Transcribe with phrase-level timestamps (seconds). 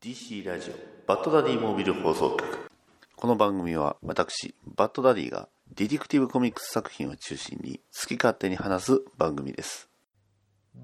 [0.00, 0.74] DC ラジオ
[1.08, 2.70] バッドダディモービル放送局。
[3.16, 9.88] この番組は私バッドダディがディティクティブコミックス作品を中心に好き勝手に話す番組です。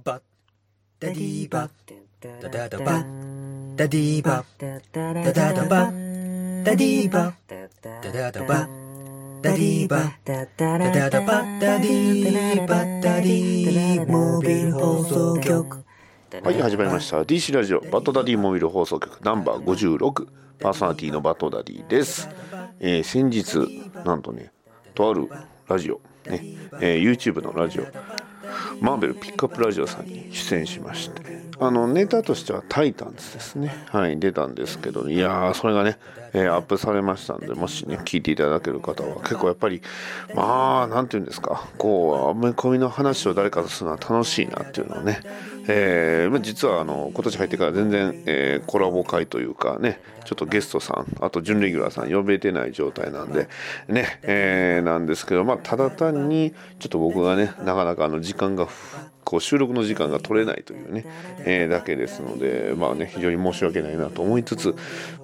[0.05, 0.23] バッ
[0.99, 1.71] ダディバッ。
[2.43, 3.77] ダダダバッ。
[3.77, 4.81] ダディバッ。
[4.93, 6.65] ダダダバッ。
[6.65, 7.35] ダディバッ。
[8.03, 9.41] ダダダバッ。
[9.43, 10.13] ダディバッ。
[10.25, 11.61] ダダダバッ。
[11.61, 13.01] ダディバッ。
[13.01, 15.85] ダディモービル放送局
[16.43, 17.23] はい始まりました。
[17.23, 20.27] DC ラジオバッドダディモービル放送局ナンバー56
[20.59, 22.29] パーソナリティのバッドダディです、
[22.81, 23.59] えー先日
[24.05, 24.51] なんとね
[24.95, 25.29] とある
[25.69, 26.41] ラジオね、
[26.81, 27.85] えー YouTube のラジオ
[28.81, 31.23] マーベルピックアップラジオさんに出演しまして
[31.61, 33.75] あのネタとしては「タイタンズ」ですね。
[33.91, 35.99] はい出たんですけどいやーそれがね、
[36.33, 39.83] えーアップされましたんでもしね聞いていただける方は結構やっぱり
[40.35, 45.21] まあなんていうんですかこうアメコミの話を誰かとするのは楽しいなっていうのをね
[45.67, 53.49] えー、実はあの今年入ってから全然、えーコラボ会というかねちょっとゲストさんあと準レギュラーさん呼べてない状態なんで
[53.89, 58.69] ね、えーなんですけどまあただ単にちょっと僕がねなかなかあの時間が
[59.25, 61.05] こう収録の時間が取れないというね、
[61.41, 64.75] えーだけですのでまあね非常に申し訳ないなと思いつつ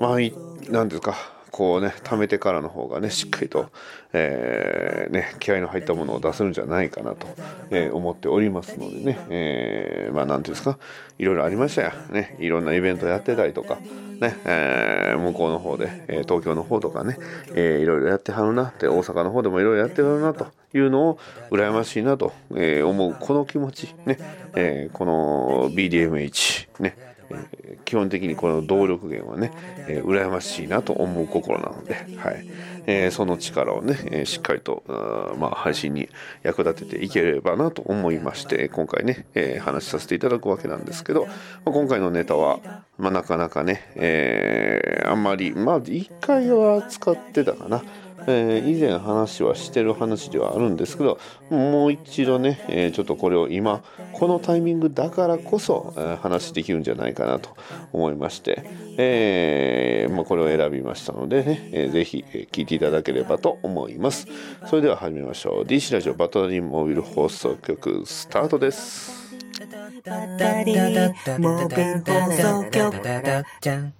[0.00, 0.34] まあい
[0.68, 3.70] なんですかこうね貯めてからの方がねしっかりと、
[4.12, 7.26] えーね、気合の入ったものを出せるんじゃないかなと、
[7.70, 10.78] えー思っておりますのでね、えーまあなんていうんですか
[11.18, 13.76] いろいろありましたよ、ね、いろんなイベントやってたりとか、
[14.20, 17.18] ねえー向こうの方で、えー東京の方とかね、
[17.54, 21.18] えーいろいろやってはるなって大阪の方でもいろいろやってるなというのを
[21.50, 24.18] 羨ましいなと、えー思うこの気持ちね、
[24.54, 29.50] えーこの BDMH ねえー基本的にこの動力源はね、
[29.89, 32.47] えー羨ましいなと思う心なので、はい
[32.86, 36.08] えーその力をね、えーしっかりとあーまあ、配信に
[36.42, 41.33] 役立てていければなと思いまして今回ね、えー話しさせていただくわけなんですけど、ま
[41.67, 42.61] あ今回のネタは、
[42.98, 47.83] まあ、なかなかね、えーあんまりまあ1回は使ってたかな。
[48.31, 51.19] えー以前話はしてる話ではあるんですけど
[51.50, 53.83] もう一度ね、えーちょっとこれを今
[54.13, 57.57] このタイミングだからこそ、えー話できるんじゃないかなと
[57.92, 58.64] 思いまして、
[58.96, 64.27] えーまあ、これを選びましたのでね、えーぜひ、えー聞いていただければと思います。
[64.67, 65.64] それでは始めましょう。
[65.64, 69.30] DC ラジオバトダディモービル放送局スタートです。
[69.61, 73.02] ダダダモービル放送局。
[73.02, 73.92] ダダじゃん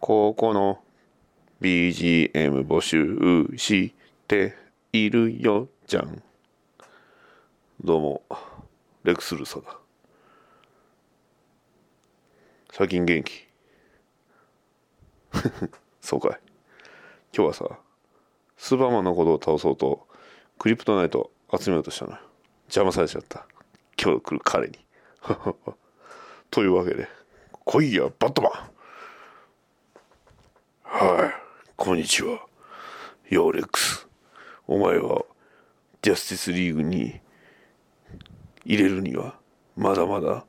[0.00, 0.78] ここの
[1.60, 3.92] BGM 募集し
[4.26, 4.54] て
[4.94, 6.22] いるよじゃん。
[7.84, 8.22] どうも
[9.04, 9.76] レクス・ルーサだ。
[12.72, 13.46] 最近元気。
[16.00, 16.40] そうかい。
[17.36, 17.78] 今日はさ
[18.56, 20.08] スーパーマンのことを倒そうと
[20.58, 22.18] クリプトナイト集めようとしたのよ。
[22.68, 23.46] 邪魔されちゃった。
[24.02, 24.78] 今日来る彼に。
[26.50, 27.06] というわけで
[27.66, 28.52] 来いやバットマン。
[30.84, 31.39] はい、
[31.82, 32.40] こんにちは。
[33.30, 34.06] ヨーレックス。
[34.66, 35.24] お前は、
[36.02, 37.18] ジャスティスリーグに
[38.66, 39.38] 入れるには、
[39.78, 40.44] まだまだ、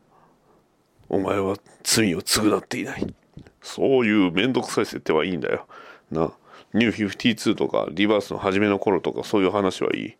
[1.08, 3.16] お前は罪を償っていない。
[3.62, 5.68] そういうめんどくさい設定はいいんだよ。
[6.12, 6.34] な、
[6.74, 10.14] ニュー52とか、リバースの初めの頃とか、そういう話はいい。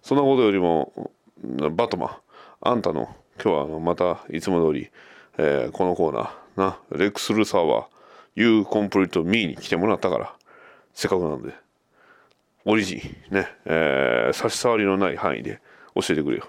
[0.00, 1.10] そんなことよりも、
[1.72, 2.10] バトマン、
[2.62, 4.90] あんたの、今日はまたいつも通り、
[5.36, 7.86] えーこのコーナー、な、レックス・ルーサーは、
[8.34, 10.33] You Complete Me に来てもらったから、
[10.94, 11.52] せっかくなんで、
[12.64, 12.96] オリジ
[13.30, 15.60] ン、ね、えー差し障りのない範囲で
[15.94, 16.48] 教えてくれよ。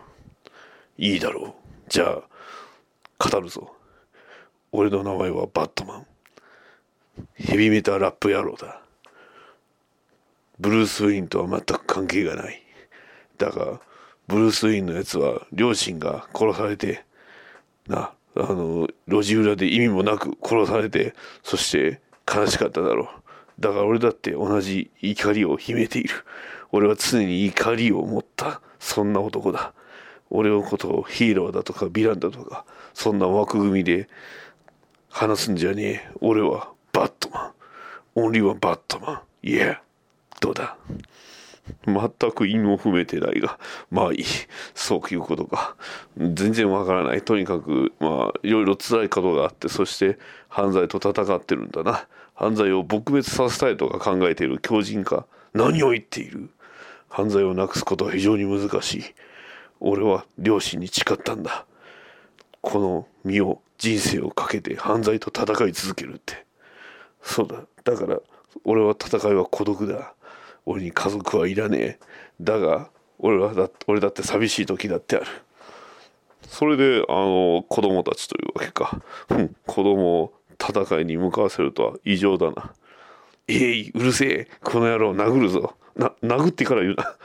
[0.97, 1.53] いいだろう。
[1.89, 3.73] じゃあ、語るぞ。
[4.71, 6.07] 俺の名前はバットマン。
[7.33, 8.81] ヘビメタラップ野郎だ。
[10.59, 12.61] ブルース・ウィンとは全く関係がない。
[13.37, 13.81] だが、
[14.27, 17.03] ブルース・ウィンのやつは両親が殺されて、
[17.87, 21.13] な、あの、路地裏で意味もなく殺されて、
[21.43, 22.01] そして
[22.31, 23.24] 悲しかっただろう。
[23.59, 26.09] だから俺だって同じ怒りを秘めている。
[26.71, 29.73] 俺は常に怒りを持った、そんな男だ。
[30.29, 34.09] 俺のことをヒーローだとかヴィランだとか、そんな枠組みで
[35.09, 36.09] 話すんじゃねえ。
[36.19, 37.51] 俺はバットマン。
[38.15, 39.47] オンリーワンバットマン。
[39.47, 39.81] いや、
[40.41, 40.77] どうだ？
[41.85, 43.59] 全く韻を踏めてないが、
[43.89, 44.25] まあいい。
[44.73, 45.75] そういうことか。
[46.17, 47.21] 全然わからない。
[47.21, 52.07] とにかく、まあ、いろいろ辛いことがあって、そして犯罪と戦ってるんだな。
[52.35, 55.25] 犯罪を撲滅させたいとか考えている強靭か。
[55.53, 56.49] 何を言っている？
[57.07, 59.03] 犯罪をなくすことは非常に難しい。
[59.79, 61.65] 俺は両親に誓ったんだ。
[62.61, 66.45] この身を、人生をかけて犯罪と戦い続けるって。
[67.21, 67.57] そうだ。
[67.83, 68.19] だから、
[68.63, 70.13] 俺は戦いは孤独だ。
[70.65, 71.99] 俺に家族はいらねえ。
[72.41, 72.89] だが、
[73.19, 75.25] 俺はだ俺だって寂しい時だってある。
[76.47, 82.73] それであの子供たちというわけか、うん、子供を戦いに向かわせるとは異常だな。
[83.47, 84.47] えいうるせえ。
[84.63, 85.75] この野郎殴るぞ。
[85.95, 87.15] な殴ってから言うな。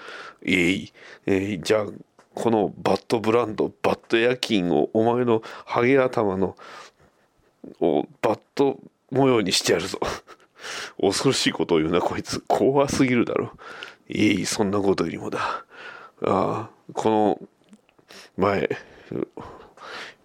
[0.43, 0.93] えい、
[1.27, 1.87] えい、じゃあ
[2.35, 6.57] このバッドブランドバッド夜勤をお前のハゲ頭の
[7.81, 8.79] をバッド
[9.11, 9.99] 模様にしてやるぞ。
[11.01, 12.43] 恐ろしいことを言うなこいつ。
[12.47, 13.53] 怖すぎるだろ。
[14.09, 15.65] いいそんなことよりもだ。
[16.23, 17.41] ああこの
[18.37, 18.69] 前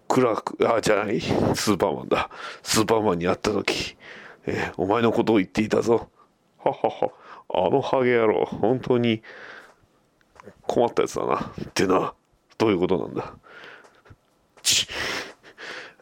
[0.08, 2.30] クラークあじゃないスーパーマンだ。
[2.62, 3.96] スーパーマンに会った時、
[4.46, 6.08] えーお前のことを言っていたぞ。
[6.58, 7.10] ははは。
[7.48, 9.22] あのハゲ野郎本当に
[10.62, 11.40] 困ったやつだな。
[11.40, 12.14] ってな。
[12.58, 13.34] どういうことなんだ。
[14.62, 14.86] ち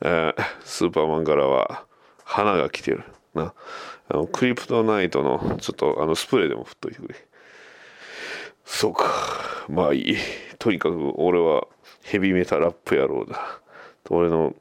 [0.03, 1.85] えースーパーマンからは
[2.25, 3.05] 花が来てる。
[3.35, 3.55] な。
[4.09, 7.15] あのクリプトナイトのちょっとあのスプレーでも振っといてくれ。
[8.65, 9.05] そうか。
[9.69, 10.17] まあいい。
[10.59, 11.67] とにかく俺は
[12.03, 13.61] ヘビメタラップ野郎だ。
[14.11, 14.55] 俺の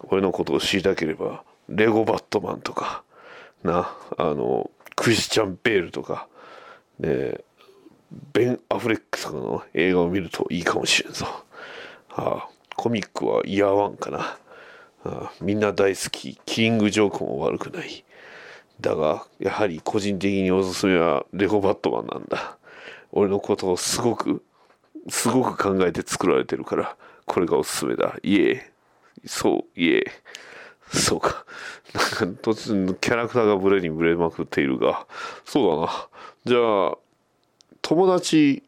[0.00, 3.02] 俺のことを知りたければレゴバットマンとか
[3.62, 6.26] なあのクリスチャン・ベールとか
[6.98, 7.38] ね
[8.32, 11.26] ベン・アフレックとかの映画を見るといいかもしれんぞ、
[12.08, 14.38] はあ、コミックはイヤーワンかな、は
[15.04, 16.38] あ、みんな大好き。
[16.44, 18.04] キリングジョークも悪くない。
[18.80, 22.58] だがやはり個人的におすすめはレゴバットマンなんだ。
[23.12, 24.42] 俺のことをすごく
[25.08, 26.96] すごく考えて作られてるから。
[27.30, 28.16] これがおすすめだ。
[28.24, 28.72] いえ
[29.24, 30.04] そういえ
[30.92, 31.44] そうか。
[31.94, 35.06] なんか突然キャラクターがブレにブレまくっているが
[35.44, 36.08] そうだな。
[36.44, 36.98] じゃあ
[37.82, 38.64] 友達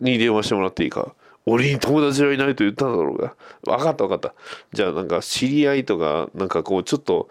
[0.00, 1.14] に電話してもらっていいか？
[1.44, 3.34] 俺に友達はいないと言ったんだろうが
[3.64, 4.34] 分かった分かった。
[4.72, 7.28] じゃあなんか知り合いとかなんかこうちょっと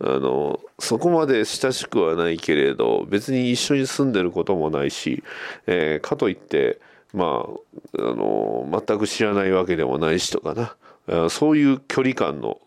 [0.00, 5.22] あのそこまで親しくはないけれど別に一緒に住んでることもないし、
[5.66, 6.80] えーかといって
[7.12, 11.30] まああの全く知らないわけでもないしとかな。
[11.30, 12.60] そういう距離感の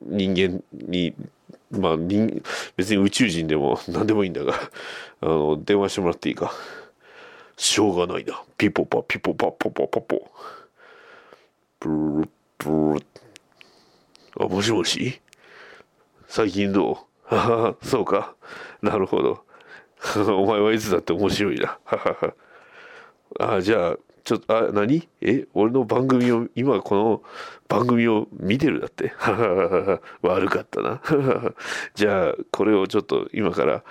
[0.00, 1.14] 人間に
[1.70, 2.42] まあ人
[2.76, 4.54] 別に宇宙人でも何でもいいんだが
[5.20, 6.52] あの電話してもらっていいか。
[7.56, 8.42] しょうがないな。
[8.56, 10.30] ピポパピポパポポポポ。
[11.80, 12.28] ブル
[12.58, 13.06] ブル
[14.38, 15.20] あもしもし
[16.28, 16.92] 最近ど
[17.30, 18.34] うはははそうか
[18.82, 19.44] なるほど
[20.34, 22.34] お前はいつだって面白いなははは
[23.38, 25.08] あじゃあちょっとあ何？
[25.22, 25.46] え？
[25.54, 27.22] 俺の番組を今この
[27.68, 29.12] 番組を見てるだって？
[30.22, 31.00] 悪かったな。
[31.94, 33.82] じゃあこれをちょっと今から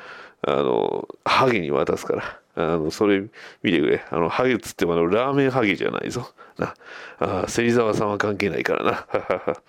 [0.47, 2.39] あのハゲに渡すから。
[2.55, 3.21] あのそれ
[3.63, 4.03] 見てくれ。
[4.11, 6.27] あのハゲっつってもあのラーメンハゲじゃないぞ。
[6.57, 6.73] な。
[7.19, 8.91] あ芹沢さんは関係ないからな。
[8.91, 9.61] ははは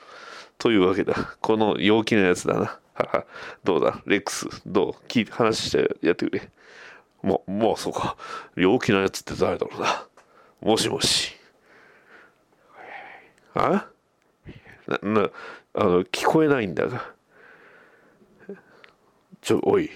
[0.59, 1.15] というわけだ。
[1.41, 2.61] この陽気なやつだな。
[2.61, 2.79] は
[3.13, 3.25] は
[3.65, 4.01] どうだ？
[4.07, 5.07] レックスどう？
[5.07, 6.51] 聞いて話してやってくれ。
[7.23, 8.17] ままあそうか。
[8.57, 10.07] 陽気なやつって誰だろうな。
[10.61, 11.33] もしもし。
[13.55, 13.87] あ？
[14.87, 15.31] なな
[15.75, 17.13] あの聞こえないんだが。
[19.41, 19.91] ちょおい。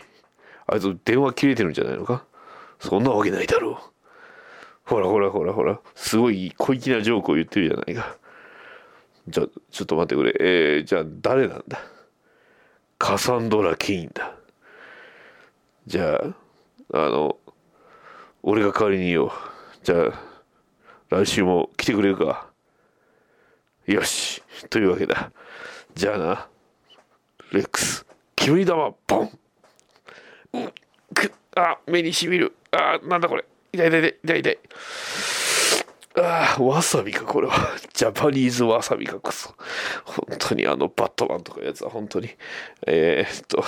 [0.66, 2.24] あいつ電話切れてるんじゃないのか？
[2.78, 3.76] そんなわけないだろう。
[4.84, 5.80] ほらほらほらほら。
[5.94, 8.16] すごい小粋なジョークを言ってるじゃないか。
[9.28, 10.34] じゃちょっと待ってくれ。
[10.40, 11.78] えー、じゃあ誰なんだ？
[12.98, 14.36] カサンドラ・ケインだ。
[15.86, 16.34] じゃあ
[16.92, 17.38] あの
[18.42, 19.30] 俺が代わりに言おう。
[19.82, 20.34] じゃあ
[21.10, 22.48] 来週も来てくれるか。
[23.86, 24.42] よし。
[24.70, 25.30] というわけだ。
[25.94, 26.48] じゃあな
[27.52, 28.06] レックス。
[28.36, 29.38] 煙玉ボン。
[30.54, 30.72] うん。
[31.14, 32.54] くあ目にしみる。
[32.70, 33.44] あなんだこれ。
[33.72, 34.18] 痛い痛い痛い。
[34.24, 34.58] 痛い痛い。
[36.16, 37.54] ああわさびかこれは。
[37.92, 39.54] ジャパニーズわさびかこそ。
[40.04, 42.30] 本当にあのバットマンとかやつは本当に。
[42.86, 43.64] えー、っと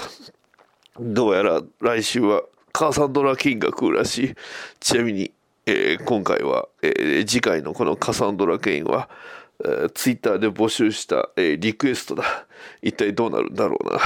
[0.99, 2.43] どうやら来週は
[2.77, 4.35] カサンドラ・キンが来るらしい。
[4.81, 5.33] ちなみに、
[5.65, 9.09] えー今回は、えー次回のこのカサンドラ・ケインは、
[9.65, 12.47] えーツイッターで募集した、えーリクエストだ。
[12.83, 13.99] 一体どうなるんだろうな。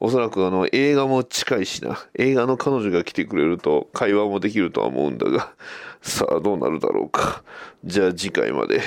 [0.00, 1.96] おそらくあの映画も近いしな。
[2.18, 5.52] 映画の彼女が来てくれると会話もできるとは思うんだが
[6.02, 7.44] さあどうなるだろうか。
[7.84, 8.80] じゃあ次回まで、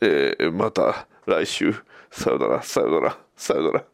[0.00, 1.72] えーまた来週。
[2.10, 3.84] さよならさよならさよなら。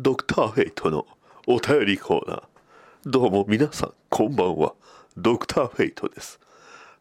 [0.00, 1.06] ドクターフェイトの
[1.48, 2.42] お便りコーナー。
[3.04, 4.74] どうも皆さん、こんばんは。
[5.16, 6.38] ドクターフェイトです。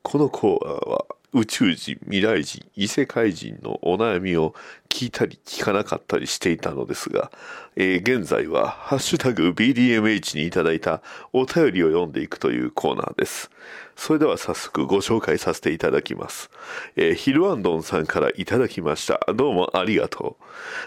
[0.01, 4.55] このコーナーは宇宙人、未来人、異世界人のお悩みを
[4.91, 7.31] 聞いたり聞かなかったりしていたのですが、
[7.77, 13.50] えー、現在は、ハッシュタグ BDMH にいただいたお便りを読んでいくというコーナーです。
[13.95, 16.50] それでは早速ご紹介させていただきます。
[16.95, 19.19] えー、ヒルアンドンさんからいただきました。
[19.33, 20.38] どうもありがと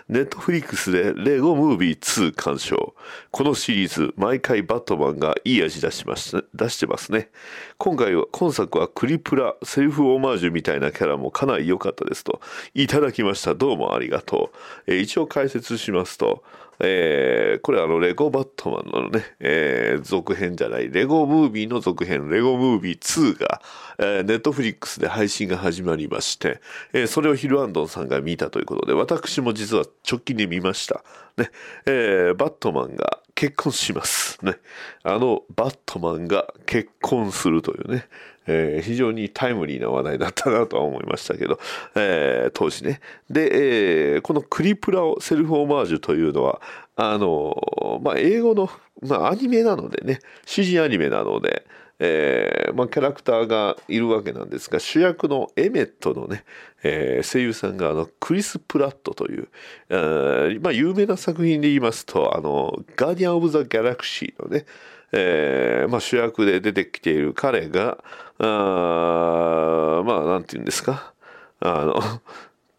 [0.08, 0.12] う。
[0.12, 2.94] ネットフリックスでレゴムービー2鑑賞。
[3.30, 7.30] このシリーズ、毎回バットマンがいい味出しまし出してますね。
[7.78, 12.40] 今回は、今作はクリプラ、セルフオマージュみたいなキャラもかなり良かったですと。
[12.74, 13.54] いただきました。
[13.54, 14.50] どうもありがと
[14.86, 14.92] う。
[14.92, 16.42] えー、一応解説しますと、
[16.80, 23.62] えー、これあの、レゴバットマンのね、えー、続編じゃない、レゴムービーの続編、レゴムービー2が、
[23.98, 26.60] え、ネットフリックスで配信が始まりまして、
[26.92, 31.04] えー、それをヒルアンドンさんが見たということで、私も実は直近で見ました。
[31.36, 31.50] ね、
[31.86, 34.38] えー、バットマンが結婚します。
[34.44, 34.56] ね。
[35.02, 38.06] あの、バットマンが結婚するというね、
[38.46, 41.58] えー、非常にタイムリーな話題だったなとは思いましたけど、
[41.96, 43.00] えー、当時ね。
[43.30, 46.60] で、えー、このクリプラをセルフオマージュというのは、
[46.96, 48.70] あの、まあ、英語の、
[49.02, 51.66] まあ、アニメなのでね、指示アニメなので、
[52.00, 56.44] えーまあ、キャラクターがいるわけなんですが主役のエメットのね、
[56.82, 59.48] えー、声優さんがあのクリス・プラットという、
[59.90, 64.66] えーまあ、有名な作品で言いますと「あのガーディアン・オブ・ザ・ギャラクシー」のね、
[65.12, 68.02] えーまあ、主役で出てきている彼が
[68.38, 71.14] あまあなんて言うんですか？
[71.60, 72.00] あの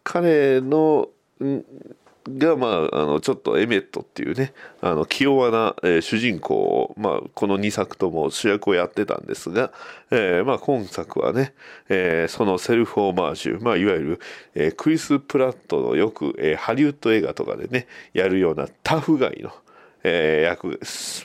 [0.04, 1.08] 彼の
[2.28, 9.72] が、まあ、あのちょっとエメットっていうねあの気弱な、えー、主人公を、まあ、この2作とも主役をやってたんですが、
[10.10, 11.54] えーまあ、今作はね、
[11.88, 14.20] えー、そのセルフオマージュ、まあ、いわゆる、
[14.54, 19.52] えー、クリス・プラットのよく、えー、ハリウッド映画とかでねやるようなタフガイの、
[20.08, 20.78] えー、役、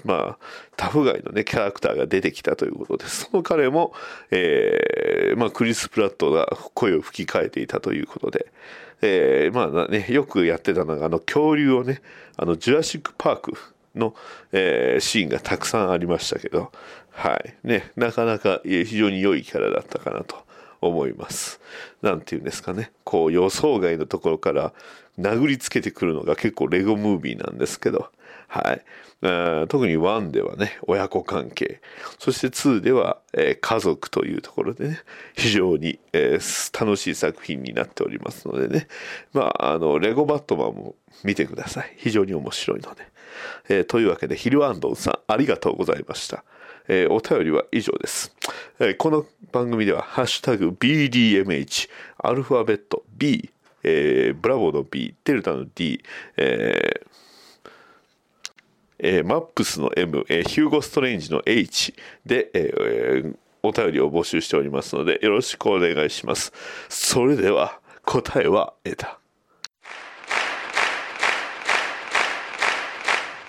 [0.05, 0.37] まあ、
[0.75, 3.25] タフガイのね、キャラクターが出てきたということです。
[3.25, 3.93] その彼も、
[4.31, 8.47] えー、まあ、クリス・プラットが声を吹き替えていたということで、
[9.03, 12.01] えー、まあね、よくやってたのが、あの、恐竜をね、
[12.37, 13.53] あの、ジュラシック・パーク
[13.93, 14.15] の、
[14.51, 16.71] えー、シーンがたくさんありましたけど、
[17.11, 17.53] はい。
[17.63, 20.37] ね、なかなか非常に良いキャラだったかなと
[20.81, 21.59] 思います。
[22.01, 22.91] なんて言うんですかね。
[23.03, 24.73] こう予想外のところから
[25.19, 28.09] 殴りつけてくるのが結構レゴムービーなんですけど、
[28.51, 28.81] はい。
[29.69, 31.79] 特に1ではね、親子関係、
[32.19, 34.99] そして2では、えー、家族というところでね、
[35.37, 38.87] 非常に、えー、楽しい作品になっておりますのでね、
[39.31, 41.93] まあ、あの、レゴバットマンも見てください。
[41.95, 43.07] 非常に面白いので。
[43.69, 46.43] えー、というわけで、ヒルアンドンさん、ありがとうございました。
[46.89, 48.35] えー、お便りは以上です、
[48.79, 53.49] えー、この番組では、ハッシュタグ BDMH、アルファベット B、
[53.83, 56.03] えー、ブラボーの B、デルタの D、
[56.35, 57.11] えー
[59.03, 61.93] えー、マップスの M、えー、ヒューゴ・ストレンジの H
[62.25, 66.53] で、えー、お便りを募集しておりますので、よろしくお願いします。
[66.87, 69.19] それでは、答えは得た。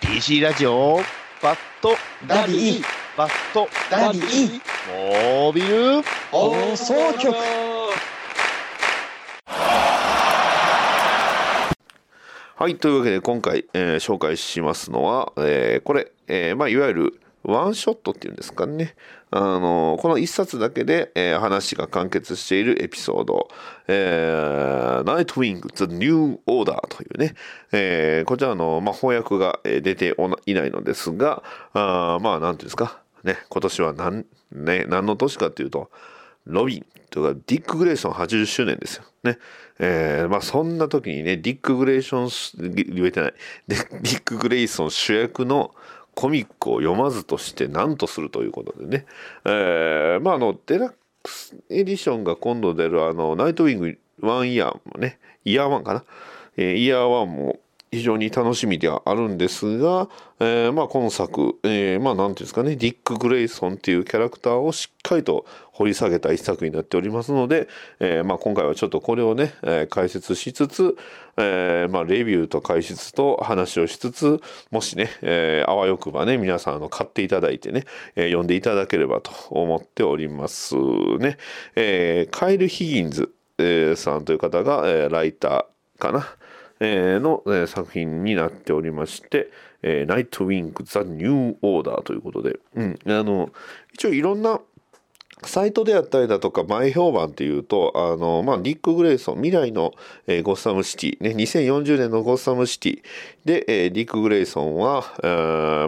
[0.01, 1.01] DC ラジオ、
[1.43, 1.97] バッド
[2.27, 2.83] ダディ、
[3.17, 7.72] バッドダディ、モービル放送局。
[12.63, 18.95] はい、というわけで今回、えー、紹介しますのは、えー、これ、えー、まあ、いわゆるワンショットっていうんですかね。
[19.33, 23.49] あのこの一冊だけで、えー、話が完結しているエピソード、
[23.89, 27.35] えー、ナイトウィング The New Order というね、
[27.73, 30.15] えー、こちらの、まあ、翻訳が出て
[30.47, 31.43] いないのですが、
[31.73, 35.91] あまあ、なんていうんですか、ね、今年は何、ね、何の年かっていうと、
[36.47, 39.05] ロビンとかディック・グレイソン80周年ですよ。
[39.23, 39.39] ね。
[39.79, 43.35] えー、まあそんな時にね、ディック・グレイソン、言えてない。
[43.69, 43.85] ディ
[44.19, 45.75] ック・グレイソン主役の
[46.15, 49.07] コミックを読まずとして何とするということでね。
[49.45, 56.05] えー、まああの、デラックスエディションが今度出るあの、ナイトウィング1イヤーもね、イヤー1かな。
[56.57, 57.61] えー、イヤー1も
[57.93, 60.09] 非常に楽しみではあるんですが、
[60.41, 67.69] えー、まあ今作、えー、まあ何ていうんですかね、ディック・グレイソンっていうキャラクターをしっかりと掘り下げた一作になっておりますので、
[68.01, 70.97] えー、まあ今回はちょっとこれをね、え、解説しつつ、
[71.37, 77.85] え、まあレビューと解説と話をしつつ、もしね、え、あわよくばね、皆さんあの買っていただいてね、
[78.17, 80.77] えー、読んでいただければと思っております
[81.19, 81.37] ね。
[81.77, 86.27] え、カイル・ヒギンズ、え、さんという方が、えー、ライターかな。
[87.21, 89.51] の、作品になっておりまして、
[90.07, 93.51] ナイトウィング・ザ・ニュー・オーダーということで、うん、あの、
[93.93, 94.61] 一応いろんな
[95.45, 99.93] サイトであったりだとか前評判っていうと、あの、まあ、ディック・グレイソン、未来の、
[100.27, 103.03] えー、ゴッサムシティ、ね、2040年のゴッサムシティ
[103.45, 105.05] で、えー、ディック・グレイソンは、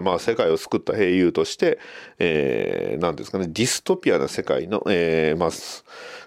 [0.03, 1.79] まあ、世界を救った英雄として、
[2.19, 5.49] えー、なんですかね、ディストピアな世界の、えー、まあ、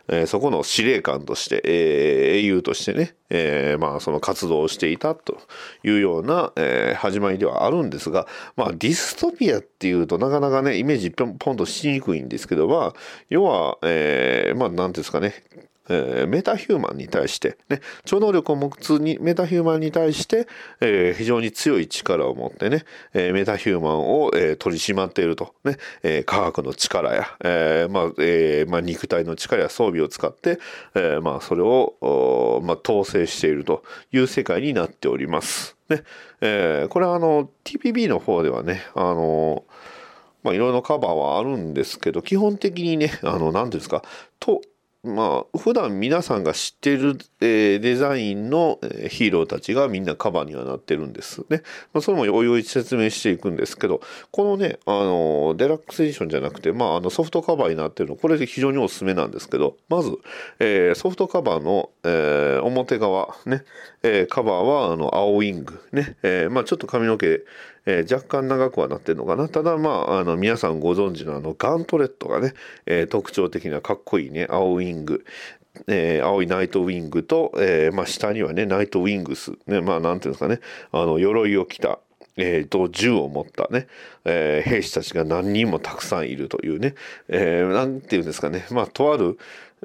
[0.08, 5.38] えーそこの司令官として、えー英雄としてね、えーまあその活動をしていたと
[5.84, 15.34] いうような、え始まりではあるんですが、まあディストピアっていうとなかなかね、イメージポンポンとしにくいんですけど、まあ、要は、えまあなんて言うんですかね、
[15.88, 20.46] えーメタヒューマンに対して、ね、超能力を持つにメタヒューマンに対して、
[20.80, 30.58] えー非常に強い力を持ってね、えーメタヒューマンを、えー取り締まっていると、ねえー科学の力や、えーまあえーまあ、肉体の力や装備を使って、
[30.94, 35.76] えーまあ、それを、まあ、統制しているという世界になっております。
[35.88, 36.02] ね
[36.40, 39.64] えーこれはあの TPB の方ではね、あの
[40.42, 44.02] まあ、いろいろカバーはあるんですけど、基本的にね、あの、なんていうんですか、
[44.38, 44.60] と、
[45.04, 51.62] まあ、普段皆さんが知っている、えーデザインのヒーローたちがみんなカバーにはなってるんですね。
[51.92, 54.00] まあ、それもおいおい説明していくんですけど、
[54.32, 60.10] このね、あの、デラックスエディションじゃなくて、まあ、あのソフトカバーになってるの、これ非常におすすめなんですけど、まず、
[60.58, 63.62] えーソフトカバーの、えー表側、ね、
[64.02, 67.40] えーカバーは、あの、青ウィング、ね、えーまあ、ちょっと髪の毛、
[67.88, 69.48] えー若干長くはなってるのかな。
[69.48, 72.52] ただまあ、あの、皆さんご存知のあの、ガントレットがね、
[72.86, 75.24] えー特徴的なかっこいいね、青ウィング。
[75.86, 79.52] えー青いナイトウィングと、えーまあ、下にはね、ナイトウィングス。
[79.66, 80.60] ね、まあ、なんていうんですかね、
[80.92, 81.98] あの、鎧を着た、
[82.36, 83.86] えーと、銃を持ったね、
[84.24, 86.94] えー兵士たちが何人もたくさんいるというね、
[87.28, 89.38] えーていうんですかね、まあ、とある、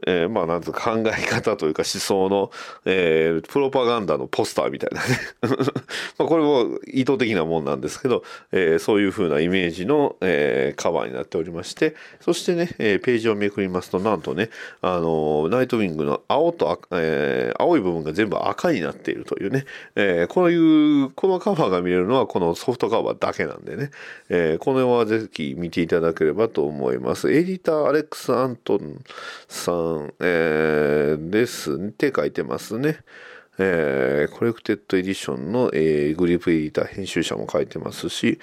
[0.07, 2.51] えーまあ、なんていうか考え方というか思想の、
[2.86, 5.07] えープロパガンダのポスターみたいなね。
[6.17, 14.50] まあ、これも意図的なもんなんですけど、えーそういう風なイメージの、えーカバーになっておりまして、そしてね、えーページをめくりますと、なんとね、
[14.81, 23.91] あのナイトウィングの青と、えー青い部分が全部赤になっているというね、えーこういう、このカバーが見れるのはこのソフトカバーだけなんでね、
[24.29, 27.31] えーこれはぜひ見ていただければと思います。
[27.31, 29.00] エディターアレックス・アントン
[29.48, 33.00] さん、えーですって書いてますね。
[33.59, 38.39] えーコレクテッドエディションの、えーグリップエディター編集者も書いてますし、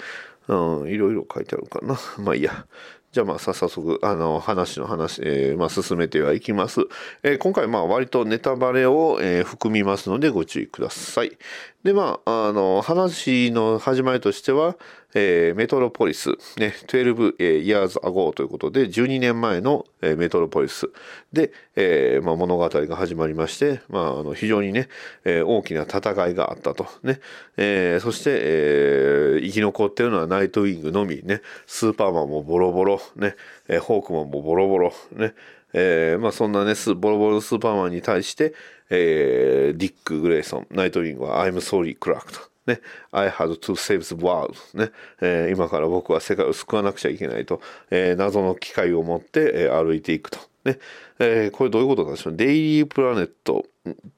[0.49, 1.99] うん、いろいろ書いてあるかな。
[2.23, 2.67] まあいいや。
[3.13, 6.83] じゃあまあ早速あの話の話、えーまあ、進めてはいきます。
[7.25, 11.37] えー今回まあ割とネタバレを、えー含みますのでご注意ください。
[11.83, 14.77] でまああの話の始まりとしては、
[15.15, 20.91] えーメトロポリス、ね、12 years ago ということで12年前の、えーメトロポリス。
[21.33, 24.89] で、えーまあ、物語が始まりまして、まあ、あの非常にね、
[25.25, 26.87] えー大きな戦いがあったと。
[27.03, 27.19] ね
[27.57, 31.23] えーそして、えー生き残っているのはナイトウィングのみ。
[31.25, 33.37] ねスーパーマンもボロボロ、ね
[33.69, 35.33] えーホークマンもボロボロ、ね
[35.73, 38.55] えーまあ、そんなねボロボロのスーパーマンに対して、
[38.91, 42.41] えーディック・グレイソンナイトウィングは「I'm sorry クラーク」と。
[42.67, 42.81] ね、
[43.11, 44.91] I had to save the world、ね。
[45.21, 50.39] えー今から僕は世界を救わなくちゃいけないと、えー謎の機械を持って、えー歩いていくと。
[50.65, 50.79] ね。
[51.19, 53.65] えーこれどういうことなんでしょうデイリープラネット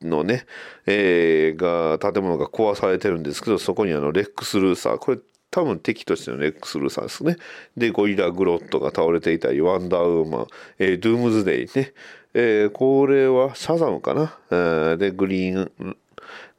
[0.03, 0.47] のね、
[0.87, 4.99] えーが建物が壊されてるんですけどそこにあのレックス・ルーサー。
[4.99, 5.19] これ
[5.53, 7.37] 多分敵としてのレックス・ルーサーですね。
[7.77, 10.47] で、ゴリラ・グロットが倒れていたり、ワンダーウーマン、
[10.79, 11.93] えードゥームズデイね。
[12.35, 14.39] えーこれはシャザムかな？
[14.51, 15.97] えーで、グリーン・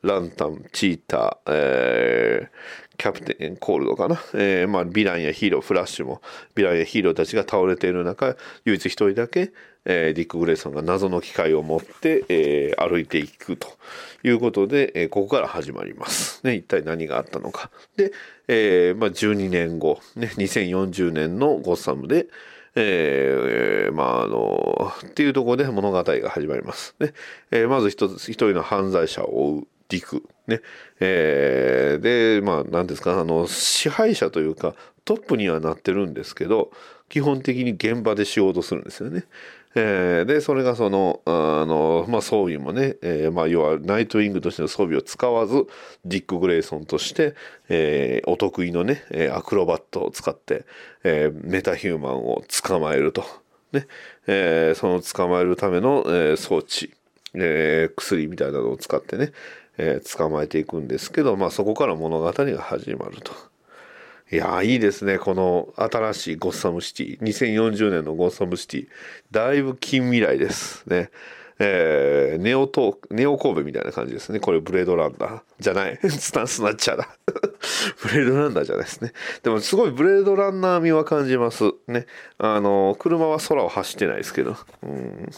[0.03, 4.21] ランタン、チーター、えーキャプテンコールドかな？
[4.36, 6.21] えーまあ、ヴィランやヒーロー、フラッシュも、
[6.56, 9.51] ヴィランやヒーローたちが倒れている中、唯一一人だけ、
[9.86, 13.67] えーディック・グレイソンが謎の機械を持って、えー歩いていくと
[14.23, 16.39] いうことで、えーここから始まります。
[16.45, 17.71] ね、一体何があったのか。
[17.97, 18.12] で、
[18.47, 22.27] えーまあ、12年後、ね、2040年のゴッサムで、
[22.75, 26.95] えーまああのっていうところで物語が始まります。
[26.99, 27.13] ね
[27.51, 30.23] えーまず一つ一人の犯罪者を追うディク。
[30.47, 30.61] ね
[30.99, 36.71] えーでまあ何ですかあの支配者というかトップにはなってるんですけど
[37.09, 39.25] 基本的に現場で仕事するんですよね。
[39.75, 45.65] えーでそれがそのあの、まあ、装備もね、えーまあ、要はナイトウィングとしての装備を使わず
[46.05, 47.35] ディック・グレイソンとして、
[47.69, 50.65] えーお得意のねアクロバットを使って、
[51.03, 53.23] えメタヒューマンを捕まえると。
[53.71, 53.87] ね
[54.27, 56.93] えその捕まえるための、え装置、
[57.33, 59.31] え薬みたいなのを使ってね、
[59.77, 63.33] えー捕まえていくんですけど、まあ、そこから物語が始まると。
[64.31, 65.19] いやいいですね。
[65.19, 67.19] この新しいゴッサムシティ。
[67.19, 68.88] 2040年のゴッサムシティ。
[69.31, 71.12] だいぶ近未来ですね。
[71.59, 77.07] えーネオトーネオ神戸みたいな感じですねこれブレードランダーじゃないスタンスなっちゃだ
[78.01, 79.13] ブレードランナーじゃないですね。
[79.41, 81.63] でもすごいブレードランナー味は感じます。
[81.87, 82.05] ね。
[82.37, 84.55] あの、車は空を走ってないですけど。
[84.83, 85.29] うん。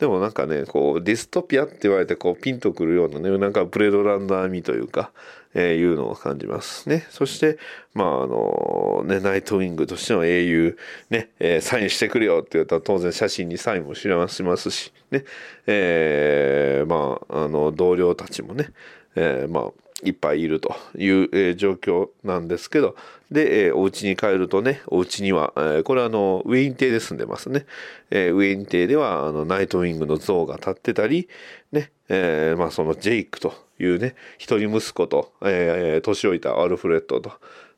[0.00, 5.12] でもなんかね、こう、ディストピアって言われて、こう、ピンとくるようなね、なんかブレードランナー味というか、
[5.54, 7.06] えー、いうのを感じますね。
[7.10, 7.58] そして、
[7.94, 10.76] まあ、あの、ね、ナイトウィングとしての英雄、
[11.10, 15.24] ね、えー、サインしてくれよって言ったら当然写真にサインも知らしますし、ね、
[15.66, 18.70] えー、まあ、あの、同僚たちもね、
[19.14, 22.96] えー、まあ、いっぱいいるという、えー、状況なんですけど、
[23.30, 27.66] で、えー、お家に帰るとね、お家には、えー、これはあの、ウェイン邸で住んでますね。
[28.10, 31.28] えー、ウェイン邸では、あの、ナイトウィングの像が立ってたり、
[31.72, 37.32] ね、えー、まあそのジェイクというね、一人息子と、えー、年老いたアルフレッドと、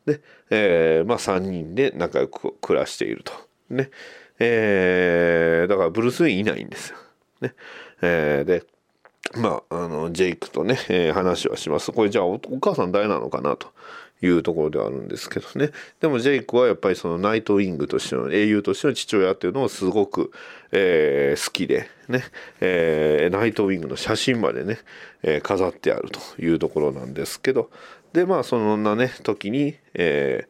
[0.05, 3.33] で、えー、まあ3人で仲良く暮らしていると。
[3.71, 3.91] ね。
[4.39, 6.99] えー、だからブルース・ウィンいないんですよ。
[7.41, 7.55] ね。
[8.03, 8.65] えー、で、
[9.35, 11.93] まあ、あの、ジェイクとね、えー、話はします。
[11.93, 13.73] これじゃあお母さん誰なのかなと
[14.23, 15.71] いうところではあるんですけどね。
[16.01, 20.33] でもジェイクはやっぱりそのナイトウィングとしての英雄としての父親っていうのをすごく、
[20.73, 22.25] えー、好きでね、
[22.61, 24.79] えー、ナイトウィングの写真までね、
[25.23, 27.71] え、飾ってあるというところなんですけど、
[28.12, 30.47] で、まあそんなね、時に、え、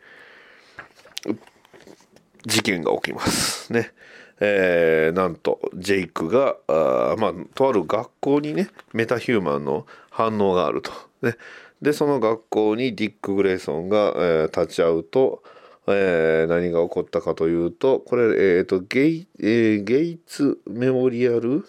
[2.45, 3.93] 事件が起きますね。
[4.41, 10.91] えー、なんとジェイクがあまあとある学校にねメタヒューマンの反応があると。
[11.23, 11.37] ね、
[11.81, 15.43] でその学校にディック・グレイソンが、えー、立ち会うと、
[15.87, 21.65] えー、何が起こったかというとこれ、えーとゲイえー、ゲイツメモリアル、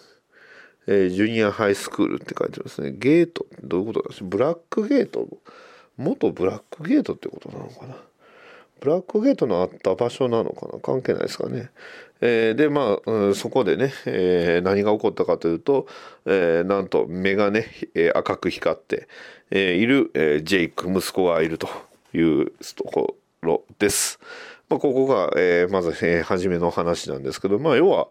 [0.86, 2.92] えー、ジュニアハイスクールって書いてますね。
[2.92, 3.46] ゲート。
[3.62, 5.26] どういうことなんですブラックゲート？
[5.96, 7.96] 元ブラックゲートってことなのかな？
[8.80, 10.78] ブラックゲートのあった場所なのかな？
[10.78, 11.70] 関係ないですかね。
[12.20, 15.86] えー、でまあ、うん、そこでね、えー、何が起こったかというと、
[16.26, 19.08] えー、なんと目がね、え赤く光って、
[19.50, 21.68] えいる、えジェイク息子がいると
[22.12, 24.18] いうところです。
[24.68, 28.08] まあ、ここが、えまず、え初めの話なんですけど、まあ、要は、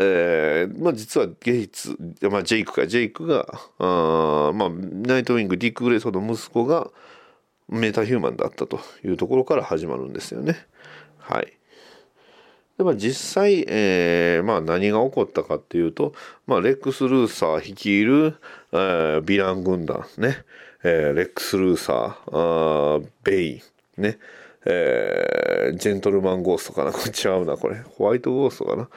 [0.00, 1.96] えーまあ、実はゲイツ、
[2.30, 3.46] まあ、ジェイクかジェイクが
[3.78, 6.88] あ、まあ、ナイトウィングディック・グレイソンの息子が
[7.68, 10.56] メタヒューマンだったというところから始まるんですよね。
[11.18, 11.57] はい。
[12.78, 16.14] でまあ、実際、えーまあ、何が起こったかっていうと、
[16.46, 18.36] まあ、レックス・ルーサー率いる、
[18.72, 20.44] えー、ヴィラン軍団ね、
[20.84, 21.96] えー、レックス・ルーサー
[22.30, 23.62] あーベイ
[23.96, 24.18] ね、
[24.64, 26.92] えー、ジェントルマン・ゴーストかな。
[26.94, 27.76] これ違うなこれ。
[27.96, 28.88] ホワイト・ゴーストかな。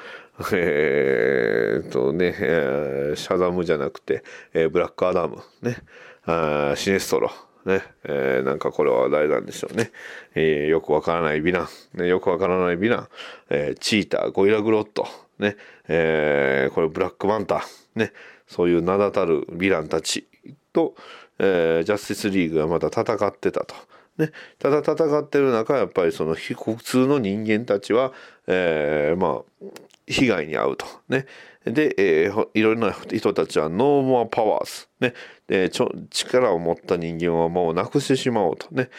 [0.54, 5.78] えー、とね、えー、シャザムじゃなくて、えー、ブラック・アダムね。
[6.26, 7.32] あシネストロ。
[7.66, 9.92] ね、えー、なんかこれは誰なんでしょうね。
[10.36, 11.68] えー、よくわからないヴィラン、
[12.00, 13.08] ね、よくわからないヴィラン、
[13.50, 15.08] えー、チーター、ゴイラグロット、
[15.40, 17.64] ね、えー、これブラックマンタ、
[17.96, 18.14] ね、
[18.48, 20.28] そういう名だたるヴィランたち
[20.74, 20.96] と、
[21.40, 23.76] えー、ジャスティスリーグがまた戦ってたと。
[24.18, 28.12] ね、ただ戦ってる中やっぱりその普通の人間たちは、
[28.46, 30.86] えー、まあ被害に遭うと。
[31.10, 31.26] ね、
[31.66, 35.14] で、えー、いろいろな人たちは no more powers、ね、
[35.48, 38.68] でちょ力を持った人間はもうなくしてしまおうと。
[38.72, 38.90] ね、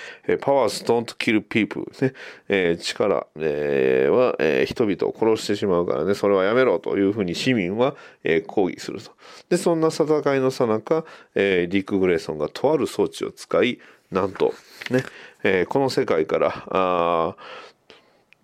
[0.40, 2.12] powers don't kill people ね、
[2.48, 9.10] えー、力、えー、は、えー、人々を殺してしまうからね、それはやめろというふうに市民は、えー、抗議すると。
[9.48, 13.80] で、そんな戦いのさなか、えー、ディック・グレイソンがとある装置を使い、
[14.12, 14.54] なんと、
[14.90, 15.02] ね、
[15.42, 17.36] えー、この世界から、あ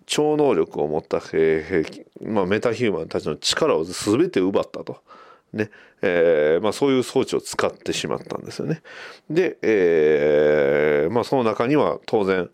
[0.09, 4.97] 超能力を持った、えーまあ、メタヒューマンたちの力を全て奪ったと。
[5.53, 8.81] ねえーまあ、そういう装置を使ってしまったんですよね。
[9.29, 12.49] で、えーまあ、その中には当然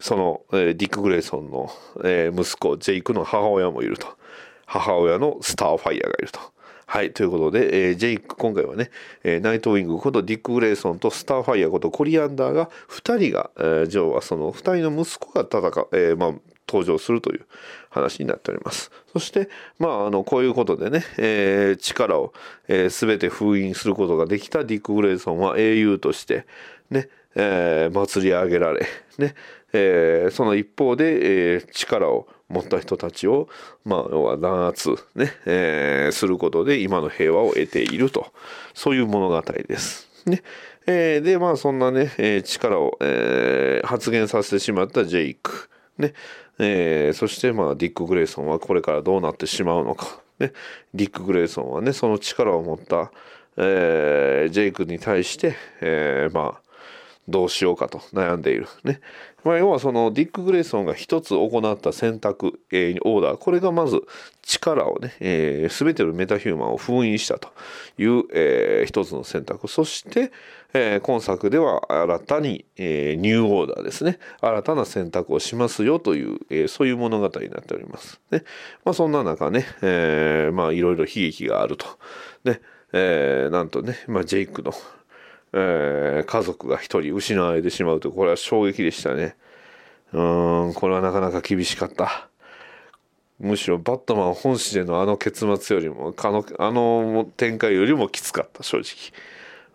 [0.00, 1.70] その、えー、ディック・グレイソンの、
[2.04, 4.06] えー、息子ジェイクの母親もいると
[4.66, 6.40] 母親のスターファイヤーがいると。
[6.86, 7.12] はい。
[7.12, 8.90] ということで、えー、ジェイク、今回はね、
[9.22, 16.32] えー、ナイトウィングことディック・グレイソンとスターファイヤーことコリアンダーが、2人が、えー、ジョーはその2人の息子が戦う、えー、まあ、
[16.68, 17.46] 登場するという
[17.90, 18.90] 話になっております。
[19.12, 22.32] そして、まあ、あの、こういうことでね、えー、力を、
[22.68, 26.46] えー、全て封印することができたディック・グレイソンは英雄として、
[26.90, 28.86] ね、えー、祭り上げられ、
[29.18, 29.34] ね、
[29.72, 33.48] えー、その一方で、えー、力を持った人たちを、
[33.84, 38.32] まあ、要は弾圧、ね、えー、することで今の平和を得ていると、
[38.74, 40.08] そういう物語です。
[40.26, 40.42] ね。
[40.86, 45.68] えー、で、まあ、そんなね、えー、力を、えー、発現させてしまったジェイク。
[45.98, 46.14] ね。
[46.58, 50.52] えー、そしてまあディック・グレイソンはこれからどうなってしまうのか、ね、
[50.94, 53.12] ディック・グレイソンはねその力を持った、
[53.56, 56.67] えー、ジェイクに対して、えー、まあ
[57.28, 58.66] どうしようかと悩んでいる。
[58.84, 59.00] ね。
[59.44, 64.02] まあ、要はそのディック・グレイソンが一つ行った選択、えー、オーダー、これがまず
[64.42, 67.50] 力をね、えー、全てのメタヒューマンを封印したと
[67.98, 69.68] いう、えー、一つの選択。
[69.68, 70.32] そして、
[70.74, 74.18] えー、今作では新たに、えー、ニューオーダーですね。
[74.40, 78.20] 新たな選択をしますよという、えー、そういう物語になっております。
[78.30, 78.42] ね。
[78.84, 81.86] まあ、そんな中ね、えー、まあ、いろいろ悲劇があると。
[82.44, 82.60] ね。
[82.92, 84.72] えー、なんとね、まあ、ジェイクの、
[85.52, 89.36] えー、家族が一人失われてしまうとこれは衝撃でしたね。
[90.12, 90.20] う
[90.70, 92.28] んこれはなかなか厳しかった。
[93.38, 99.12] むしろバットマン本誌でのあの結末よりもあのあの展開よりもきつかった正直。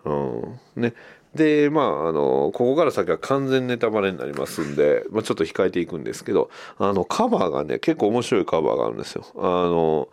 [0.05, 0.93] うんね。
[1.33, 9.25] でまああのここから先は完全ネタバレになりますんで、まあ、ちょっと控えていくんですけどあのカバーがね結構面白いカバーがあるんですよ。
[9.35, 10.09] あの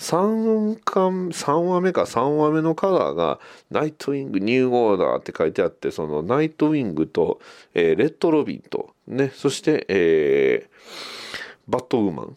[0.00, 3.38] 3巻3話目か3話目のカラーが
[3.70, 7.38] 「ナイトウィングニューオーダー」って書いてあってそのナイトウィングと、
[7.74, 10.70] えー、レッドロビンとねそして、えー、
[11.68, 12.36] バットウーマン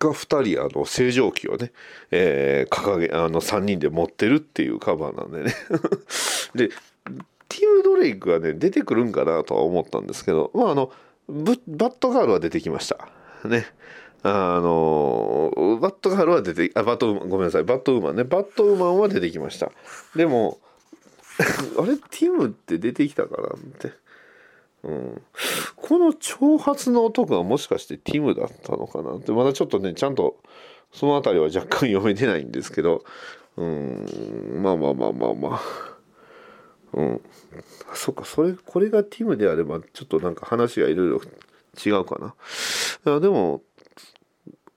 [0.00, 1.70] が2人あの正常期をね、
[2.10, 5.54] えー、掲げあの3人で持ってるっていうカバーなんでね。
[6.56, 6.70] で
[7.48, 10.90] ティム・ドレイクがね出てくるんかなとは思ったんですけどまああの
[11.28, 13.08] バットガールは出てきました。
[13.48, 13.66] ね。
[14.26, 17.64] あのバットガールは出てあバットウーマンごめんなさい。
[17.64, 18.24] バットウーマンね。
[18.24, 19.70] バットウーマンは出てきました。
[20.16, 20.58] でも
[21.78, 23.92] あれティムって出てきたかなって、
[24.82, 25.22] うん、
[25.76, 29.30] この長髪の男はもしかしてティムだったのかなって。
[29.32, 30.38] まだちょっとねちゃんと
[30.90, 33.04] その辺りは若干読めてないんですけど。
[33.58, 34.60] うん。
[34.62, 35.60] まあまあまあまあまあ。
[36.94, 37.20] うん。
[37.92, 41.20] そっかそれこれがティムであればちょっとなんか話がいろいろ
[41.84, 42.34] 違うか
[43.04, 43.20] な。
[43.20, 43.62] でも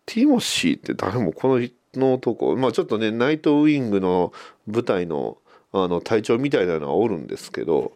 [0.08, 4.34] ティモシーって誰もこの人の男まあちょっとねナイトウィングの
[4.65, 5.38] 舞台の
[5.74, 7.91] あの隊長みたいなのはおるんですけど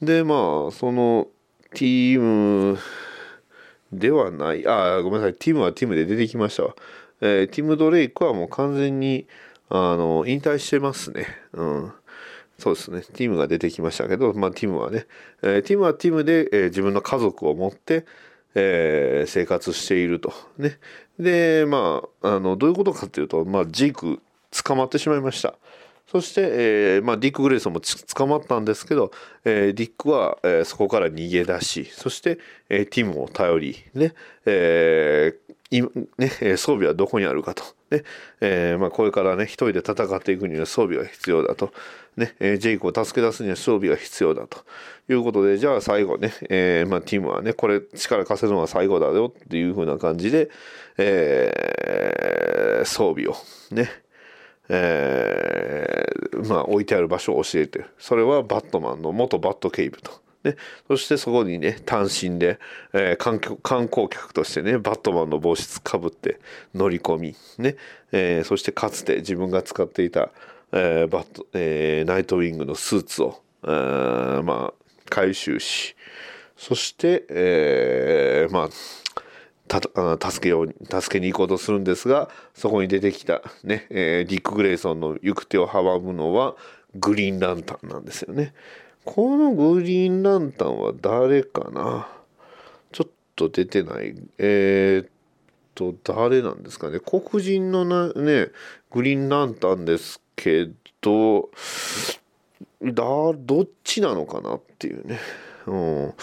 [0.00, 1.26] でまあその
[1.74, 2.78] ティーム
[3.92, 4.66] ではない。
[4.66, 5.34] あごめんなさい。
[5.34, 6.74] ティムはティムで出てきましたわ、
[7.20, 9.26] えー、ティム・ドレイクはもう完全に
[9.68, 11.26] あの引退してますね。
[11.52, 11.92] うん。
[12.58, 13.00] そうですね。
[13.00, 15.06] ティムが出てきましたけど、まあ、ティムはね、
[15.42, 18.04] えー、ティムはティムで、えー、自分の家族を持って、
[18.54, 20.32] えー、生活していると。
[20.58, 20.78] ね。
[21.18, 24.20] で、まあ、あの、どういうことかっていうと、まあ、ジーク
[24.64, 25.54] 捕まってしまいました。
[26.10, 29.12] そして、えーまあ、ディック・グレイソンも捕まったんですけど、
[29.44, 35.50] えー、ディックは、えー、そこから逃げ出し、そして、えー、ティムを頼り、ね、えー
[36.18, 37.62] ね、装備はどこにあるかと。
[37.92, 38.02] ね
[38.40, 41.72] えーまあ、これからね、一人で戦っていくには装備が必要だと。
[42.16, 44.64] ね、えー、ジェイクを助け出すには装備が必要だと
[45.08, 50.50] いうことで、じゃあ最後ね、えー、まあ、ティムはね、これ力貸せるのは最後だよっていう風な感じで、
[50.98, 53.36] えー、装備を
[53.70, 53.88] ね、
[54.72, 60.12] えー、まあ置いてある場所を教えてそれはバットマンの元バットケイブと。
[60.42, 60.56] ね、
[60.88, 62.58] そしてそこにね単身で、
[62.94, 66.40] えー、観光客としてねバットマンの帽子かぶって
[66.74, 67.76] 乗り込み、ね。
[68.12, 70.30] えー、そしてかつて自分が使っていた、
[70.72, 75.94] えーバットえ、ナイトウィングのスーツを、えー、まあ回収し。
[76.56, 78.68] そして、え、まあ
[79.70, 79.80] た
[80.30, 86.56] 助けよう助けに行こうとするんですがそこに出てきたね、え、ディック・グレイソンの行く手を阻むのは
[86.96, 88.52] グリーンランタンなんですよね。
[89.04, 92.08] このグリーンランタンは誰かな？
[92.92, 94.14] ちょっと出てない。
[94.38, 95.08] えー、っ
[95.74, 96.98] と、誰なんですかね？
[97.00, 98.48] 黒人のなね、
[98.90, 100.68] グリーンランタンですけ
[101.00, 101.48] ど、
[102.82, 103.04] だ、
[103.36, 105.20] どっちなのかなっていうね。
[105.66, 106.14] うん。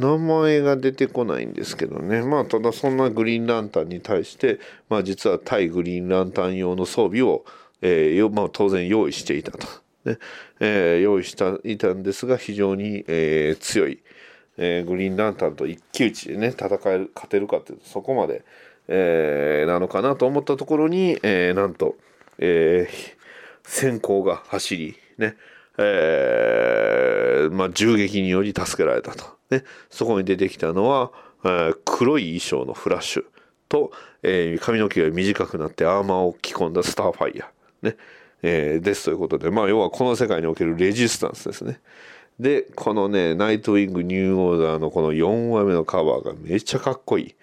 [0.00, 2.22] 名前が出てこないんですけどね。
[2.22, 4.58] まあ、ただそんなグリーンランタンに対して、
[4.88, 7.44] まあ実は対グリーンランタン用の装備を、
[7.82, 9.66] えー、まあ当然用意していたと。
[10.04, 10.18] ね
[10.60, 13.98] えー、用意したいたんですが非常に、えー、強い、
[14.56, 18.42] えー、グリーンランタンと一騎打ちでね戦える勝てるかっていうとそこまで、
[18.88, 21.96] えー、なのかなと思ったところに、えー、なんと、
[22.38, 25.36] えー、閃光が走りね
[25.82, 31.12] えーまあ、銃撃により助けられたと、ね、そこに出てきたのは、
[31.44, 33.24] えー、黒い衣装のフラッシュ
[33.68, 37.96] と、えー、髪の毛が短くなってアーマーを着込んだスターファイヤー、ね、
[38.42, 41.80] えー、ですということで、まあ、要はこの世界におけるレジスタンスですね。
[42.38, 47.34] で、このね、ナイトウィングニューオーダーのこの4話目のカバーがめっちゃかっこいい。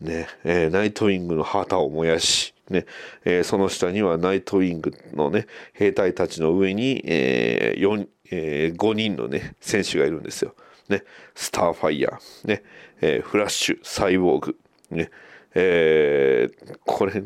[0.00, 2.86] ね、えー、ナイトウィングの旗を燃やし、ね、
[3.24, 10.56] えー、その下にはナイトウィングのね、兵隊たちの上に、えーえー、5人のね、選手がいるんですよ。
[10.92, 12.62] ね、スターファイヤー、ね、
[13.00, 14.56] えー、フラッシュ、サイボーグ、
[14.90, 15.10] ね、
[15.54, 17.22] えー、これ、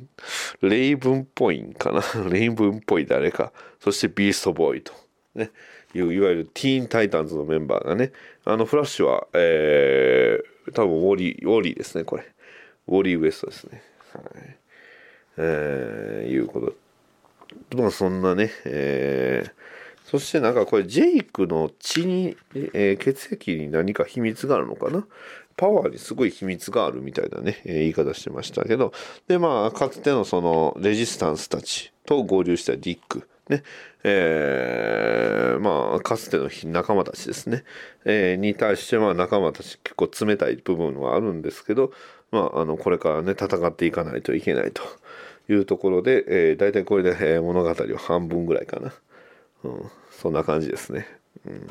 [0.62, 2.02] レイブンっぽいんかな？
[2.30, 3.52] レイブンっぽい誰か？
[3.80, 4.92] そしてビーストボーイと、
[5.34, 5.50] ね、
[5.94, 8.12] いういわゆるティーンタイタンズのメンバーがね
[8.44, 12.24] あのフラッシュは、えー、多分ウォリーウォリーですねこれ。
[12.88, 13.82] ウォーリーウエストですね。
[14.12, 14.56] はい。
[15.38, 16.60] えー、いうこ
[17.70, 17.76] と。
[17.76, 19.65] まあそんなねえー
[20.08, 25.04] そしてなんかこれジェイクの血に、えー、血液に何か秘密があるのかな？
[25.56, 28.92] パワーにすごい秘密があるみたいなね、えー、言い方してましたけど、
[29.26, 33.64] で、まあ、かつてのそのレジスタンスたちと合流したディック、ね、
[34.04, 37.64] えー、まあ、かつての仲間たちですね、
[38.04, 41.90] えー、に対しては仲間たち結構冷たい部分はあるんですけど、
[42.30, 44.82] まあ、あの、これからね、戦っていかないといけないと
[45.48, 48.92] いうところで、えー、大体これで、え、物語を半分ぐらいかな。
[49.66, 51.06] うん、そんな感じですね。
[51.46, 51.66] うん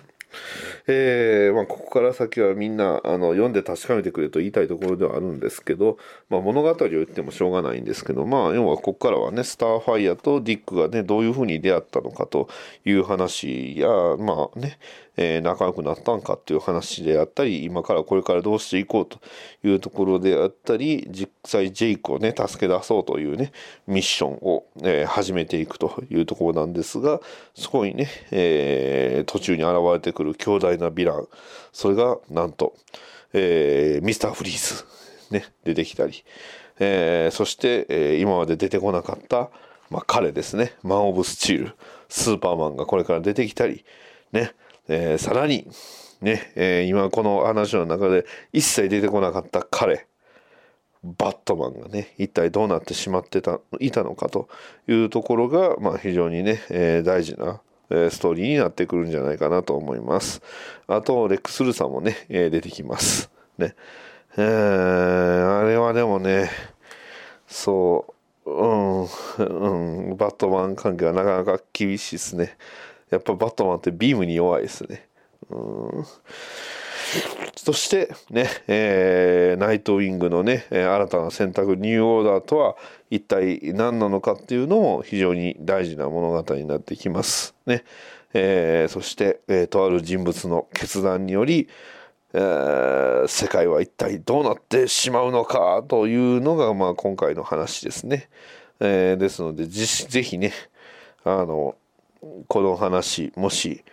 [0.88, 5.98] えー、まあ、ここから先はみんなあの読んで確かめてくれと言いたいところではあるんですけど、
[6.30, 12.50] まあ、物語を言ってもしょうがないんですけど、まあ、要はここからはねスターファイアとディックがねどういうふうに出会ったのかと
[12.86, 14.78] いう話やまあね
[15.18, 19.20] えー、仲良くなったんかっていう話であったり今からこれからどうしていこうと
[19.68, 23.52] いうところであったり実際ジェイクをね助け出そうというね
[23.88, 27.22] ミッションを、えー、始めていくというところなんですが
[27.54, 31.28] そこにね、えー、途中に現れてくる強大なヴィラン
[31.72, 32.76] それがなんと、
[33.34, 34.86] え、ミスターフリーズ
[35.32, 36.24] ね出てきたり、
[36.80, 39.50] え、そして、え、今まで出てこなかった、
[39.90, 41.76] まあ、彼ですねマン・オブ・スチール
[42.10, 43.84] スーパーマンがこれから出てきたり
[44.32, 44.52] ね
[44.88, 45.68] えー、さらに、
[46.22, 50.08] ね、えー、今この話の中で一切出てこなかった彼、
[51.04, 54.48] バットマンがね、一体どうなってしまってた、いたのかと
[54.88, 60.42] いうところが、まあ非常にね、えー、大事な、えストーリーになってくるんじゃないかなと思います。
[60.88, 63.30] あと、レックス・ルーさんもね、え出てきます。
[63.60, 63.76] ね。
[64.38, 66.50] えー、あれはでもね、
[67.48, 68.14] そ
[68.46, 72.58] う、うん、うん、バットマン関係はなかなか厳しいですね。
[73.16, 75.08] やっぱバットマンってビームに弱いですね。
[75.50, 76.06] うん
[77.56, 82.76] そしてね、えー、ナイトウィングのね、新たな選択ニューオーダーとは
[83.10, 87.56] 一体何なのかっていうのも非常に大事な物語になってきます。
[87.66, 87.84] ね
[88.34, 91.70] えー、そして、えー、とある人物の決断により、
[92.34, 98.30] え、世界は一体どうなってしまうのかというのが、まあ、今回の話ですね。
[98.82, 100.52] えー、ですのでぜひね
[101.24, 101.76] あの
[102.48, 103.84] この話もし、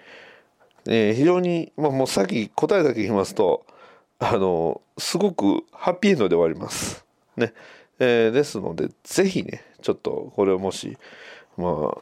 [0.86, 3.66] えー、非常に、まあ、もうさっき答えだけ言いますと
[4.18, 7.04] あのすごくハッピーエンドで終わります。
[7.36, 7.52] ね
[7.98, 10.96] えー、ですので是非ねちょっとこれをもし
[11.56, 11.98] まあ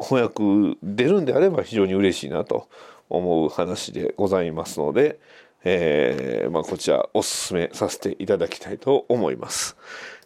[0.00, 2.68] 翻訳出るんであれば非常に嬉しいなと
[3.10, 5.18] 思う話でございますので、
[5.64, 9.76] えーまあ、こちらおすすめさせていただきたいと思います。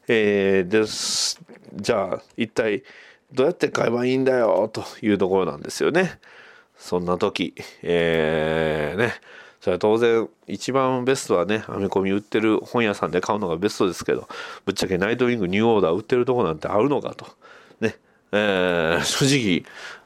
[0.08, 1.40] えー、です
[1.74, 2.82] じゃあ一体
[3.32, 6.18] どうやって買えばいいんだよというところなんですよね。
[6.76, 9.14] そんな時、えー、ね、
[9.60, 14.28] それは当然一番ベストはね、アメコミ売ってる本屋さんで買うのがベストですけど、
[14.64, 17.26] ぶっちゃけナイトウィングニューオーダー売ってるとこなんてあるのかと。
[17.80, 17.96] ね、
[18.32, 19.26] えー、正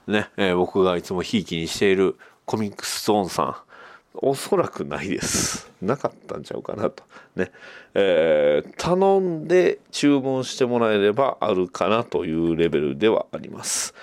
[0.06, 3.56] 直、ね、えー、僕がいつもひいきにしているコミックスゾーンさん、
[4.16, 5.70] おそらくないです。
[5.82, 7.04] なかったんちゃうかなと。
[7.34, 7.50] ね。
[7.94, 13.94] えー、頼んで注文してもらえればあるかなというレベルではあります。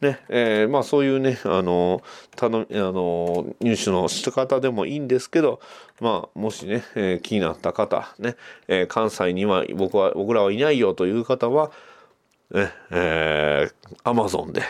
[0.00, 0.20] ね。
[0.28, 2.02] えー、まあそういうね、あの、
[2.36, 5.60] 頼みあの、入手の仕方でもいいんですけど、
[6.00, 8.36] まあもしね、えー、気になった方、ね、
[8.68, 11.70] えー、関西には僕は、僕らはいないよという方は、
[12.50, 14.62] ね、えー、アマゾンで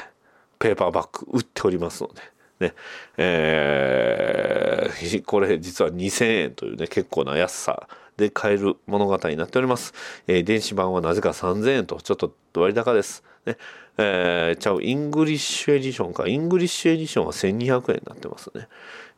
[0.59, 2.21] ペーパーバッグ売っておりますので、
[2.61, 2.75] ね、
[3.17, 9.95] えー、これ実は2000円というね、結構な安さで買える物語になっております。
[10.27, 13.23] えー、電子版はなぜか3000円とちょっと割高です。
[13.47, 13.57] ね、
[13.97, 16.27] えー、ちゃう、 English edition か。
[16.27, 18.69] English edition は1200円になってますね。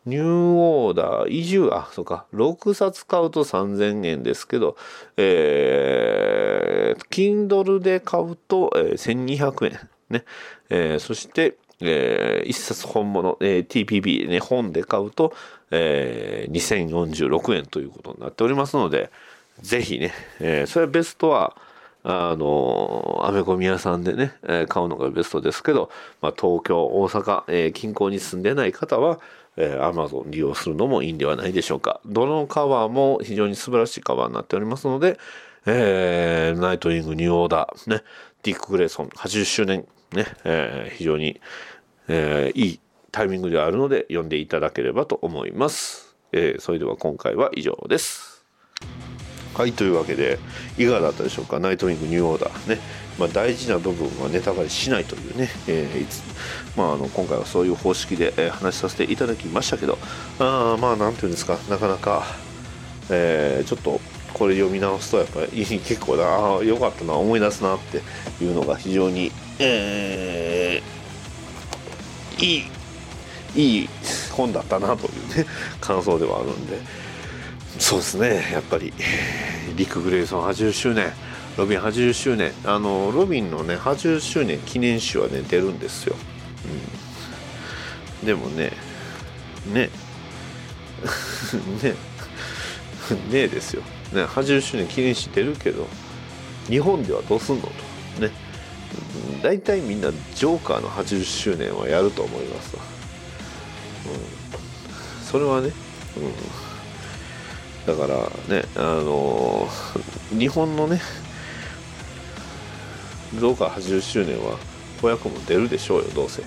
[0.07, 4.77] ニューオーダー、移住、あ、そうか、6冊買うと3000円ですけど、
[5.17, 9.89] えー、Kindle で買うと、えー、1200円。
[10.09, 10.25] ね。
[10.71, 15.33] えー、そして、えー、一冊本物、えー、TPB ね、本で買うと、
[15.71, 19.11] えー、2046円ということになっておりますので、
[19.63, 21.57] ぜひね、えー、それはベストは、
[22.03, 25.91] あの、アメコミ屋さんでね、えー、買うのがベストですけど、
[26.23, 29.21] まあ、東京、大阪、えー、近郊に住んでない方は、
[29.57, 32.01] えー、Amazon 利用するのもいいんではないでしょうか。
[32.07, 35.19] どのカバーも非常に素晴らしいカバーになっておりますので、
[35.67, 38.03] えー、ナイトウィングニューオーダー、ね、
[38.43, 41.41] ディック・グレイソン80周年、ね、えー、非常に、
[42.09, 42.81] えー、いい
[43.13, 46.17] タイミングであるので読んでいただければと思います。
[46.33, 48.45] えー、それでは今回は以上です。
[49.55, 50.39] はいというわけで
[50.79, 51.59] いかがだったでしょうか？
[51.59, 52.71] ナイトウィングニューオーダー。
[52.71, 52.81] ね、
[53.19, 56.23] まあ、大事な部分はネタバレしないというね、えーいつ
[56.77, 59.99] まあ、あの今回はそういう方式で、えー話しさせていただきましたけど
[60.39, 61.59] あまあなんていうんですか？
[61.69, 62.25] なかなか、
[63.11, 64.01] えーちょっと
[64.33, 66.25] これ読み直すとやっぱり 結構な
[66.59, 68.01] あよかったな思い出すなって
[68.43, 72.65] いうのが非常に、えーいい
[73.55, 73.89] いい
[74.33, 75.47] 本だったなというね
[75.81, 76.79] 感想ではあるんで。
[77.79, 78.93] そうですねやっぱり
[79.75, 81.13] リック・グレイソン80周年
[81.57, 86.15] ロビン80周年あのロビンのね80周年記念誌はね出るんですよ、
[88.23, 88.73] うん、でもね
[89.73, 89.89] ね
[91.83, 91.97] ねね
[93.33, 93.83] えですよ、
[94.13, 95.87] ね、80周年記念誌出るけど
[96.69, 98.21] 日本ではどうすんのと。
[98.21, 98.31] ね。
[99.43, 102.83] 大体みんなジョーカーの80周年はやると思いますわ、
[104.07, 105.73] うん、それはね、
[107.87, 111.01] うん、だからねあのー日本のね
[113.35, 114.59] ジョーカー80周年は
[115.01, 116.43] 子役も出るでしょうよどうせ。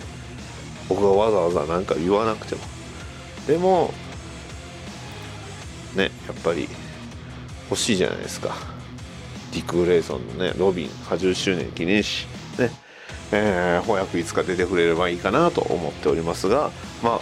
[0.89, 2.61] 僕がわざわざ何か言わなくても。
[3.47, 3.93] でも
[5.95, 6.69] ねやっぱり
[7.69, 8.72] 欲しいじゃないですか。
[9.53, 12.27] ディック・グレイソンのねロビン80周年記念誌
[12.59, 12.69] ね
[13.35, 16.69] えー、翻訳いつか出てくれればいいかなと思っておりますが
[17.01, 17.19] まあ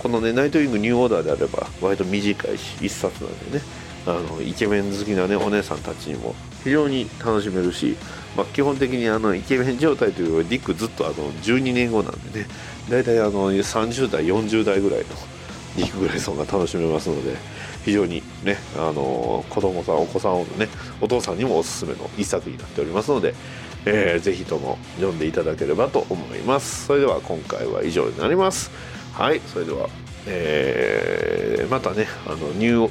[0.00, 3.64] このねナイトウィングニューオーダーであれば割と短いし一冊なんでね
[4.06, 7.96] あのイケメン好きなねお姉さんたちにも非常に楽しめるし、
[8.36, 12.46] まあ、基本的にあのイケメン状態というよりディックずっとあの12年後なんでね
[12.90, 15.06] 大体あの30代40代ぐらいの
[15.76, 17.36] ディック・グレイソンが楽しめますので
[17.84, 20.68] 非常にねあの子供さんお子さんをね
[21.00, 23.34] お父さんにもおすすめの一作になっておりますので、
[23.84, 26.86] えーぜひとも読んでいただければと思います。
[26.86, 28.70] それでは今回は以上になります。
[29.12, 29.88] はいそれでは、
[30.26, 32.90] えーまたねあのニュー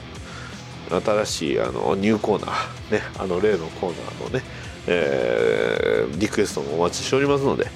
[1.04, 4.44] 新しいあのニューコーナーねあの例のコーナーのね、
[4.88, 7.68] えーリクエストもお待ちしておりますので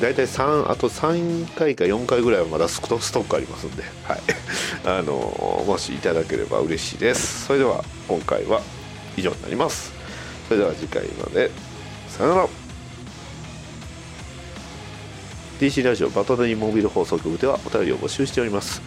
[0.00, 4.20] 大体3あと3回か4回ぐらいはまだストックありますんで、はい、
[4.84, 7.46] あのもしいただければ嬉しいです。
[7.46, 8.60] それでは今回は
[9.16, 9.92] 以上になります。
[10.48, 11.50] それでは次回まで。
[12.08, 12.48] さよなら。
[15.60, 18.82] DC ラジオバトナリーモービル放送局ではお便りを募集しております。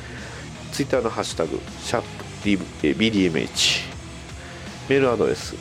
[0.73, 2.07] ツイッターのハッシュタグシャープ
[2.83, 3.83] BDMH
[4.89, 5.55] メールアドレス